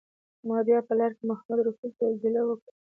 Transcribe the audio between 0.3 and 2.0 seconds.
ما بیا په لاره کې محمدرسول